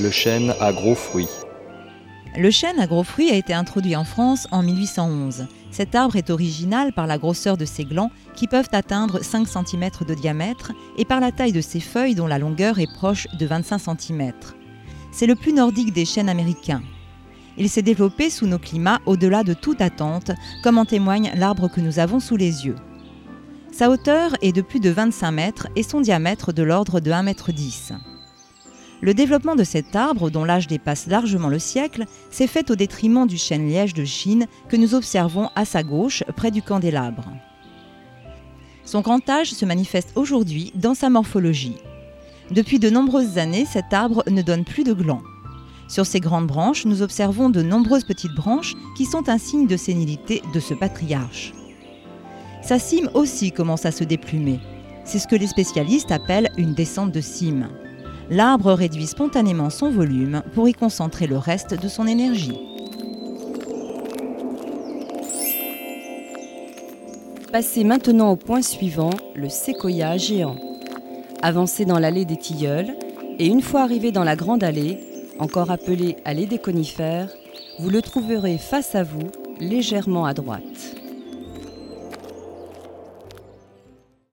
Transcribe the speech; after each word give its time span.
Le 0.00 0.10
chêne 0.10 0.54
à 0.60 0.72
gros 0.72 0.94
fruits. 0.94 1.28
Le 2.34 2.50
chêne 2.50 2.80
à 2.80 2.86
gros 2.86 3.04
fruits 3.04 3.30
a 3.30 3.34
été 3.34 3.52
introduit 3.52 3.96
en 3.96 4.04
France 4.04 4.48
en 4.50 4.62
1811. 4.62 5.46
Cet 5.70 5.94
arbre 5.94 6.16
est 6.16 6.30
original 6.30 6.94
par 6.94 7.06
la 7.06 7.18
grosseur 7.18 7.58
de 7.58 7.66
ses 7.66 7.84
glands 7.84 8.10
qui 8.34 8.46
peuvent 8.46 8.70
atteindre 8.72 9.22
5 9.22 9.46
cm 9.46 9.90
de 10.08 10.14
diamètre 10.14 10.72
et 10.96 11.04
par 11.04 11.20
la 11.20 11.32
taille 11.32 11.52
de 11.52 11.60
ses 11.60 11.80
feuilles 11.80 12.14
dont 12.14 12.26
la 12.26 12.38
longueur 12.38 12.78
est 12.78 12.90
proche 12.90 13.26
de 13.38 13.44
25 13.44 13.98
cm. 14.00 14.32
C'est 15.12 15.26
le 15.26 15.34
plus 15.34 15.52
nordique 15.52 15.92
des 15.92 16.06
chênes 16.06 16.30
américains. 16.30 16.82
Il 17.58 17.68
s'est 17.68 17.82
développé 17.82 18.30
sous 18.30 18.46
nos 18.46 18.58
climats 18.58 19.00
au-delà 19.04 19.42
de 19.42 19.52
toute 19.52 19.82
attente, 19.82 20.30
comme 20.62 20.78
en 20.78 20.86
témoigne 20.86 21.30
l'arbre 21.36 21.68
que 21.68 21.82
nous 21.82 21.98
avons 21.98 22.20
sous 22.20 22.36
les 22.36 22.64
yeux. 22.64 22.76
Sa 23.70 23.90
hauteur 23.90 24.34
est 24.40 24.52
de 24.52 24.62
plus 24.62 24.80
de 24.80 24.88
25 24.88 25.30
mètres 25.30 25.68
et 25.76 25.82
son 25.82 26.00
diamètre 26.00 26.54
de 26.54 26.62
l'ordre 26.62 27.00
de 27.00 27.10
1,10 27.10 27.92
m. 27.92 28.09
Le 29.02 29.14
développement 29.14 29.56
de 29.56 29.64
cet 29.64 29.96
arbre, 29.96 30.30
dont 30.30 30.44
l'âge 30.44 30.66
dépasse 30.66 31.06
largement 31.06 31.48
le 31.48 31.58
siècle, 31.58 32.04
s'est 32.30 32.46
fait 32.46 32.70
au 32.70 32.76
détriment 32.76 33.26
du 33.26 33.38
chêne 33.38 33.66
liège 33.66 33.94
de 33.94 34.04
Chine 34.04 34.46
que 34.68 34.76
nous 34.76 34.94
observons 34.94 35.48
à 35.56 35.64
sa 35.64 35.82
gauche, 35.82 36.22
près 36.36 36.50
du 36.50 36.60
candélabre. 36.60 37.24
Son 38.84 39.00
grand 39.00 39.26
âge 39.30 39.52
se 39.52 39.64
manifeste 39.64 40.12
aujourd'hui 40.16 40.72
dans 40.74 40.94
sa 40.94 41.08
morphologie. 41.08 41.76
Depuis 42.50 42.78
de 42.78 42.90
nombreuses 42.90 43.38
années, 43.38 43.64
cet 43.64 43.94
arbre 43.94 44.22
ne 44.28 44.42
donne 44.42 44.64
plus 44.64 44.84
de 44.84 44.92
glands. 44.92 45.22
Sur 45.88 46.04
ses 46.04 46.20
grandes 46.20 46.46
branches, 46.46 46.84
nous 46.84 47.00
observons 47.00 47.48
de 47.48 47.62
nombreuses 47.62 48.04
petites 48.04 48.34
branches 48.34 48.74
qui 48.96 49.06
sont 49.06 49.28
un 49.28 49.38
signe 49.38 49.66
de 49.66 49.76
sénilité 49.76 50.42
de 50.52 50.60
ce 50.60 50.74
patriarche. 50.74 51.52
Sa 52.62 52.78
cime 52.78 53.08
aussi 53.14 53.50
commence 53.50 53.86
à 53.86 53.92
se 53.92 54.04
déplumer. 54.04 54.60
C'est 55.04 55.18
ce 55.18 55.26
que 55.26 55.36
les 55.36 55.46
spécialistes 55.46 56.12
appellent 56.12 56.50
une 56.58 56.74
descente 56.74 57.12
de 57.12 57.20
cime 57.20 57.68
l'arbre 58.30 58.72
réduit 58.72 59.08
spontanément 59.08 59.70
son 59.70 59.90
volume 59.90 60.42
pour 60.54 60.68
y 60.68 60.72
concentrer 60.72 61.26
le 61.26 61.36
reste 61.36 61.74
de 61.74 61.88
son 61.88 62.06
énergie. 62.06 62.58
Passez 67.52 67.82
maintenant 67.82 68.30
au 68.30 68.36
point 68.36 68.62
suivant, 68.62 69.10
le 69.34 69.48
séquoia 69.48 70.16
géant. 70.16 70.56
Avancez 71.42 71.84
dans 71.84 71.98
l'allée 71.98 72.24
des 72.24 72.36
tilleuls 72.36 72.94
et 73.40 73.46
une 73.46 73.62
fois 73.62 73.82
arrivé 73.82 74.12
dans 74.12 74.22
la 74.22 74.36
grande 74.36 74.62
allée, 74.62 75.00
encore 75.40 75.72
appelée 75.72 76.16
allée 76.24 76.46
des 76.46 76.58
conifères, 76.58 77.30
vous 77.80 77.90
le 77.90 78.02
trouverez 78.02 78.58
face 78.58 78.94
à 78.94 79.02
vous, 79.02 79.30
légèrement 79.58 80.26
à 80.26 80.34
droite. 80.34 80.99